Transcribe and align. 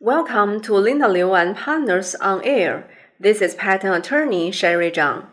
Welcome 0.00 0.60
to 0.60 0.74
Linda 0.74 1.08
Liu 1.08 1.34
and 1.34 1.56
Partners 1.56 2.14
on 2.14 2.40
Air. 2.44 2.88
This 3.18 3.42
is 3.42 3.56
patent 3.56 3.96
attorney 3.96 4.52
Sherry 4.52 4.92
Zhang. 4.92 5.26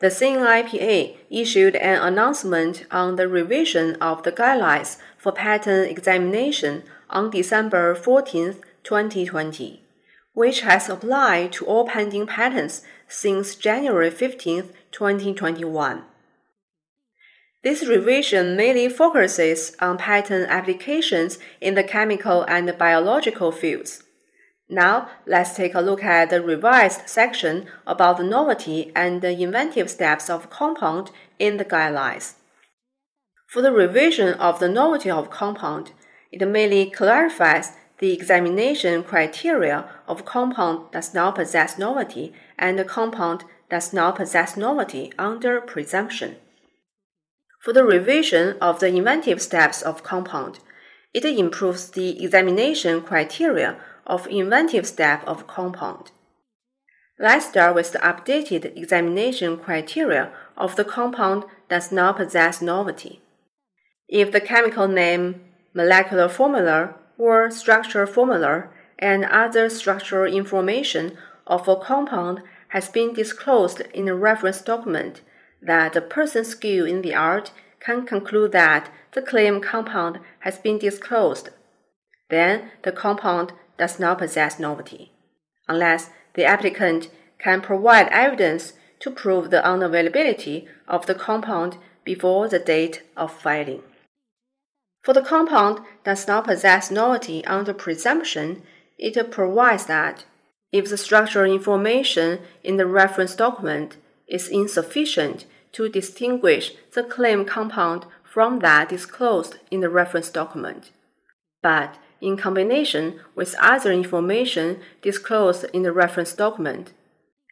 The 0.00 0.08
CNIPA 0.08 1.16
issued 1.30 1.76
an 1.76 2.02
announcement 2.02 2.84
on 2.90 3.14
the 3.14 3.28
revision 3.28 3.94
of 4.00 4.24
the 4.24 4.32
guidelines 4.32 4.98
for 5.16 5.30
patent 5.30 5.88
examination 5.88 6.82
on 7.10 7.30
December 7.30 7.94
14, 7.94 8.56
2020, 8.82 9.84
which 10.34 10.62
has 10.62 10.88
applied 10.88 11.52
to 11.52 11.64
all 11.64 11.86
pending 11.86 12.26
patents 12.26 12.82
since 13.06 13.54
January 13.54 14.10
15, 14.10 14.64
2021. 14.90 16.02
This 17.66 17.84
revision 17.84 18.54
mainly 18.54 18.88
focuses 18.88 19.76
on 19.80 19.98
patent 19.98 20.48
applications 20.48 21.40
in 21.60 21.74
the 21.74 21.82
chemical 21.82 22.44
and 22.44 22.78
biological 22.78 23.50
fields. 23.50 24.04
Now, 24.68 25.08
let's 25.26 25.56
take 25.56 25.74
a 25.74 25.80
look 25.80 26.04
at 26.04 26.30
the 26.30 26.40
revised 26.40 27.08
section 27.08 27.66
about 27.84 28.18
the 28.18 28.22
novelty 28.22 28.92
and 28.94 29.20
the 29.20 29.32
inventive 29.32 29.90
steps 29.90 30.30
of 30.30 30.48
compound 30.48 31.10
in 31.40 31.56
the 31.56 31.64
guidelines. 31.64 32.34
For 33.48 33.62
the 33.62 33.72
revision 33.72 34.34
of 34.34 34.60
the 34.60 34.68
novelty 34.68 35.10
of 35.10 35.30
compound, 35.30 35.90
it 36.30 36.46
mainly 36.46 36.88
clarifies 36.88 37.72
the 37.98 38.12
examination 38.12 39.02
criteria 39.02 39.90
of 40.06 40.24
compound 40.24 40.92
does 40.92 41.12
not 41.14 41.34
possess 41.34 41.78
novelty 41.78 42.32
and 42.56 42.78
the 42.78 42.84
compound 42.84 43.42
does 43.68 43.92
not 43.92 44.14
possess 44.14 44.56
novelty 44.56 45.12
under 45.18 45.60
presumption. 45.60 46.36
For 47.66 47.72
the 47.72 47.82
revision 47.82 48.56
of 48.60 48.78
the 48.78 48.86
inventive 48.86 49.42
steps 49.42 49.82
of 49.82 50.04
compound, 50.04 50.60
it 51.12 51.24
improves 51.24 51.90
the 51.90 52.22
examination 52.22 53.02
criteria 53.02 53.76
of 54.06 54.28
inventive 54.28 54.86
step 54.86 55.24
of 55.26 55.48
compound. 55.48 56.12
Let's 57.18 57.46
start 57.46 57.74
with 57.74 57.90
the 57.90 57.98
updated 57.98 58.76
examination 58.76 59.58
criteria 59.58 60.30
of 60.56 60.76
the 60.76 60.84
compound 60.84 61.42
that 61.68 61.80
does 61.80 61.90
not 61.90 62.18
possess 62.18 62.62
novelty. 62.62 63.20
If 64.08 64.30
the 64.30 64.40
chemical 64.40 64.86
name, 64.86 65.40
molecular 65.74 66.28
formula, 66.28 66.94
or 67.18 67.50
structural 67.50 68.06
formula 68.06 68.68
and 68.96 69.24
other 69.24 69.68
structural 69.70 70.32
information 70.32 71.18
of 71.48 71.66
a 71.66 71.74
compound 71.74 72.42
has 72.68 72.88
been 72.88 73.12
disclosed 73.12 73.80
in 73.92 74.06
a 74.06 74.14
reference 74.14 74.62
document, 74.62 75.22
that 75.66 75.92
the 75.92 76.00
person 76.00 76.44
skilled 76.44 76.88
in 76.88 77.02
the 77.02 77.14
art 77.14 77.50
can 77.80 78.06
conclude 78.06 78.52
that 78.52 78.90
the 79.12 79.22
claimed 79.22 79.62
compound 79.62 80.18
has 80.40 80.58
been 80.58 80.78
disclosed. 80.78 81.50
Then 82.30 82.70
the 82.82 82.92
compound 82.92 83.52
does 83.78 84.00
not 84.00 84.18
possess 84.18 84.58
novelty, 84.58 85.12
unless 85.68 86.10
the 86.34 86.44
applicant 86.44 87.10
can 87.38 87.60
provide 87.60 88.08
evidence 88.08 88.72
to 89.00 89.10
prove 89.10 89.50
the 89.50 89.60
unavailability 89.60 90.66
of 90.88 91.06
the 91.06 91.14
compound 91.14 91.76
before 92.04 92.48
the 92.48 92.58
date 92.58 93.02
of 93.16 93.32
filing. 93.32 93.82
For 95.02 95.12
the 95.12 95.22
compound 95.22 95.80
does 96.04 96.26
not 96.26 96.44
possess 96.44 96.90
novelty 96.90 97.44
under 97.44 97.74
presumption, 97.74 98.62
it 98.98 99.30
provides 99.30 99.86
that 99.86 100.24
if 100.72 100.88
the 100.88 100.96
structural 100.96 101.52
information 101.52 102.40
in 102.64 102.76
the 102.76 102.86
reference 102.86 103.34
document 103.34 103.96
is 104.26 104.48
insufficient 104.48 105.46
to 105.76 105.90
distinguish 105.90 106.72
the 106.94 107.02
claim 107.02 107.44
compound 107.44 108.06
from 108.24 108.60
that 108.60 108.88
disclosed 108.88 109.56
in 109.70 109.80
the 109.80 109.90
reference 109.90 110.30
document. 110.30 110.90
But 111.62 111.96
in 112.18 112.38
combination 112.38 113.20
with 113.34 113.54
other 113.60 113.92
information 113.92 114.80
disclosed 115.02 115.66
in 115.74 115.82
the 115.82 115.92
reference 115.92 116.32
document, 116.32 116.94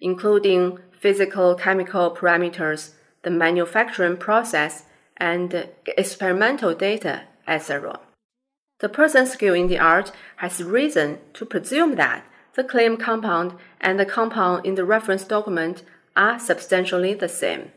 including 0.00 0.78
physical 0.92 1.56
chemical 1.56 2.14
parameters, 2.14 2.90
the 3.24 3.30
manufacturing 3.30 4.16
process, 4.16 4.84
and 5.16 5.68
experimental 5.98 6.74
data, 6.74 7.22
etc. 7.48 7.98
The 8.78 8.88
person 8.88 9.26
skilled 9.26 9.56
in 9.56 9.66
the 9.66 9.80
art 9.80 10.12
has 10.36 10.62
reason 10.62 11.18
to 11.34 11.44
presume 11.44 11.96
that 11.96 12.24
the 12.54 12.62
claim 12.62 12.96
compound 12.96 13.54
and 13.80 13.98
the 13.98 14.06
compound 14.06 14.64
in 14.64 14.76
the 14.76 14.84
reference 14.84 15.24
document 15.24 15.82
are 16.14 16.38
substantially 16.38 17.14
the 17.14 17.28
same 17.28 17.72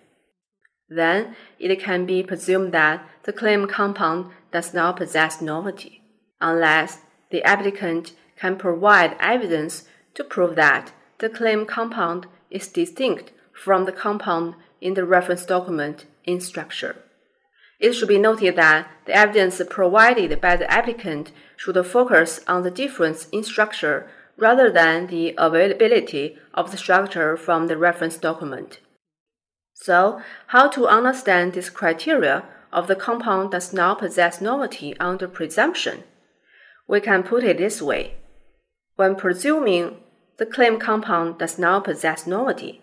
then 0.90 1.36
it 1.60 1.80
can 1.80 2.06
be 2.06 2.22
presumed 2.24 2.72
that 2.72 3.08
the 3.24 3.34
claimed 3.34 3.70
compound 3.70 4.32
does 4.52 4.74
not 4.74 4.98
possess 4.98 5.42
novelty, 5.42 6.02
unless 6.40 7.00
the 7.32 7.44
applicant 7.44 8.14
can 8.38 8.58
provide 8.58 9.16
evidence 9.20 9.86
to 10.14 10.24
prove 10.24 10.56
that 10.56 10.92
the 11.20 11.30
claimed 11.30 11.68
compound 11.68 12.28
is 12.50 12.68
distinct 12.68 13.32
from 13.54 13.86
the 13.86 13.92
compound 13.92 14.56
in 14.82 14.94
the 14.94 15.06
reference 15.06 15.46
document 15.46 16.06
in 16.26 16.40
structure. 16.40 16.96
It 17.80 17.94
should 17.94 18.08
be 18.08 18.18
noted 18.18 18.56
that 18.56 18.88
the 19.06 19.16
evidence 19.16 19.62
provided 19.70 20.40
by 20.40 20.56
the 20.56 20.72
applicant 20.72 21.32
should 21.58 21.84
focus 21.86 22.42
on 22.48 22.64
the 22.64 22.72
difference 22.72 23.28
in 23.30 23.44
structure 23.44 24.08
rather 24.38 24.70
than 24.70 25.08
the 25.08 25.34
availability 25.38 26.38
of 26.54 26.72
the 26.72 26.78
structure 26.78 27.36
from 27.38 27.68
the 27.68 27.78
reference 27.78 28.18
document. 28.18 28.80
So, 29.78 30.22
how 30.48 30.70
to 30.70 30.88
understand 30.88 31.52
this 31.52 31.70
criteria 31.70 32.46
of 32.72 32.88
the 32.88 32.96
compound 32.96 33.52
does 33.52 33.74
not 33.74 34.00
possess 34.00 34.40
novelty 34.40 34.98
under 35.00 35.28
presumption? 35.28 36.06
We 36.88 37.02
can 37.02 37.24
put 37.24 37.44
it 37.44 37.58
this 37.58 37.82
way. 37.82 38.14
When 38.96 39.18
presuming 39.18 39.98
the 40.38 40.46
claimed 40.46 40.80
compound 40.80 41.40
does 41.40 41.60
not 41.60 41.84
possess 41.84 42.26
novelty, 42.26 42.82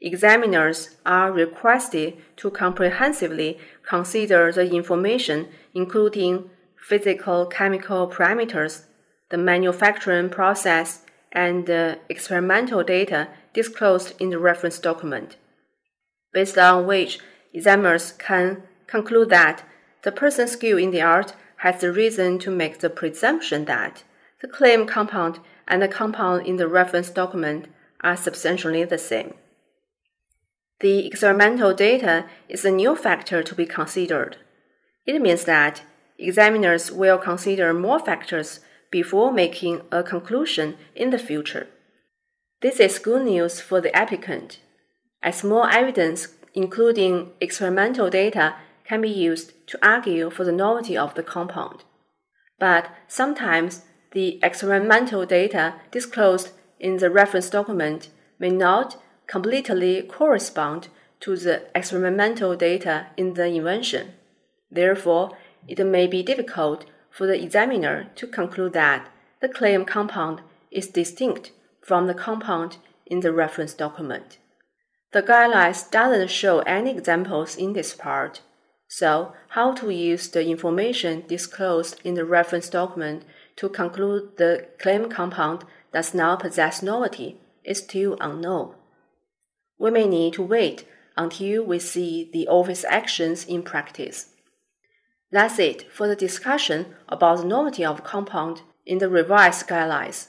examiners 0.00 0.96
are 1.06 1.30
requested 1.30 2.16
to 2.38 2.50
comprehensively 2.50 3.58
consider 3.88 4.50
the 4.50 4.68
information 4.74 5.48
including 5.74 6.50
physical 6.76 7.46
chemical 7.46 8.08
parameters, 8.10 8.82
the 9.30 9.38
manufacturing 9.38 10.30
process, 10.30 11.02
and 11.30 11.66
the 11.66 12.00
experimental 12.08 12.82
data 12.82 13.28
disclosed 13.52 14.12
in 14.20 14.30
the 14.30 14.38
reference 14.38 14.80
document 14.80 15.36
based 16.32 16.58
on 16.58 16.86
which 16.86 17.18
examiners 17.52 18.12
can 18.12 18.62
conclude 18.86 19.30
that 19.30 19.64
the 20.02 20.12
person 20.12 20.46
skilled 20.46 20.80
in 20.80 20.90
the 20.90 21.02
art 21.02 21.34
has 21.58 21.80
the 21.80 21.92
reason 21.92 22.38
to 22.38 22.50
make 22.50 22.78
the 22.78 22.90
presumption 22.90 23.64
that 23.64 24.04
the 24.40 24.48
claim 24.48 24.86
compound 24.86 25.40
and 25.66 25.82
the 25.82 25.88
compound 25.88 26.46
in 26.46 26.56
the 26.56 26.68
reference 26.68 27.10
document 27.10 27.66
are 28.02 28.16
substantially 28.16 28.84
the 28.84 28.98
same. 28.98 29.34
The 30.80 31.06
experimental 31.06 31.74
data 31.74 32.26
is 32.48 32.64
a 32.64 32.70
new 32.70 32.94
factor 32.94 33.42
to 33.42 33.54
be 33.54 33.64
considered. 33.64 34.36
It 35.06 35.20
means 35.22 35.44
that 35.44 35.82
examiners 36.18 36.92
will 36.92 37.18
consider 37.18 37.72
more 37.72 37.98
factors 37.98 38.60
before 38.90 39.32
making 39.32 39.82
a 39.90 40.02
conclusion 40.02 40.76
in 40.94 41.10
the 41.10 41.18
future. 41.18 41.68
This 42.60 42.78
is 42.78 42.98
good 42.98 43.24
news 43.24 43.60
for 43.60 43.80
the 43.80 43.94
applicant 43.96 44.58
as 45.22 45.44
more 45.44 45.70
evidence, 45.70 46.28
including 46.54 47.32
experimental 47.40 48.10
data, 48.10 48.56
can 48.84 49.00
be 49.00 49.08
used 49.08 49.52
to 49.66 49.78
argue 49.86 50.30
for 50.30 50.44
the 50.44 50.52
novelty 50.52 50.96
of 50.96 51.14
the 51.14 51.22
compound. 51.22 51.84
But 52.58 52.88
sometimes 53.08 53.82
the 54.12 54.38
experimental 54.42 55.26
data 55.26 55.74
disclosed 55.90 56.50
in 56.78 56.98
the 56.98 57.10
reference 57.10 57.50
document 57.50 58.08
may 58.38 58.50
not 58.50 58.96
completely 59.26 60.02
correspond 60.02 60.88
to 61.20 61.36
the 61.36 61.62
experimental 61.74 62.54
data 62.56 63.06
in 63.16 63.34
the 63.34 63.46
invention. 63.46 64.12
Therefore, 64.70 65.36
it 65.66 65.84
may 65.84 66.06
be 66.06 66.22
difficult 66.22 66.84
for 67.10 67.26
the 67.26 67.42
examiner 67.42 68.10
to 68.14 68.26
conclude 68.26 68.72
that 68.74 69.08
the 69.40 69.48
claimed 69.48 69.86
compound 69.86 70.42
is 70.70 70.88
distinct 70.88 71.52
from 71.80 72.06
the 72.06 72.14
compound 72.14 72.76
in 73.06 73.20
the 73.20 73.32
reference 73.32 73.74
document. 73.74 74.38
The 75.16 75.22
guidelines 75.22 75.90
doesn't 75.90 76.28
show 76.28 76.58
any 76.58 76.90
examples 76.90 77.56
in 77.56 77.72
this 77.72 77.94
part. 77.94 78.42
So, 78.86 79.32
how 79.48 79.72
to 79.76 79.88
use 79.88 80.28
the 80.28 80.46
information 80.46 81.24
disclosed 81.26 81.98
in 82.04 82.12
the 82.12 82.26
reference 82.26 82.68
document 82.68 83.24
to 83.56 83.70
conclude 83.70 84.36
the 84.36 84.66
claim 84.78 85.08
compound 85.08 85.64
does 85.90 86.12
not 86.12 86.40
possess 86.40 86.82
novelty 86.82 87.40
is 87.64 87.78
still 87.78 88.18
unknown. 88.20 88.74
We 89.78 89.90
may 89.90 90.06
need 90.06 90.34
to 90.34 90.42
wait 90.42 90.86
until 91.16 91.64
we 91.64 91.78
see 91.78 92.28
the 92.30 92.46
office 92.48 92.84
actions 92.86 93.46
in 93.46 93.62
practice. 93.62 94.34
That's 95.30 95.58
it 95.58 95.90
for 95.90 96.08
the 96.08 96.14
discussion 96.14 96.94
about 97.08 97.38
the 97.38 97.46
novelty 97.46 97.86
of 97.86 98.04
compound 98.04 98.60
in 98.84 98.98
the 98.98 99.08
revised 99.08 99.66
guidelines. 99.66 100.28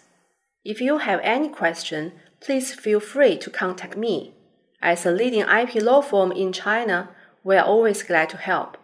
If 0.63 0.79
you 0.79 0.99
have 0.99 1.19
any 1.23 1.49
question, 1.49 2.13
please 2.39 2.73
feel 2.73 3.01
free 3.01 3.37
to 3.39 3.49
contact 3.49 3.97
me. 3.97 4.35
As 4.81 5.05
a 5.05 5.11
leading 5.11 5.41
IP 5.41 5.75
law 5.75 6.01
firm 6.01 6.31
in 6.31 6.53
China, 6.53 7.09
we 7.43 7.55
are 7.55 7.65
always 7.65 8.03
glad 8.03 8.29
to 8.29 8.37
help. 8.37 8.77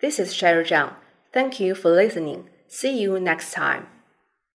This 0.00 0.18
is 0.18 0.34
Sherry 0.34 0.64
Zhang. 0.64 0.94
Thank 1.32 1.60
you 1.60 1.74
for 1.74 1.90
listening. 1.90 2.48
See 2.66 2.98
you 2.98 3.20
next 3.20 3.52
time. 3.52 3.86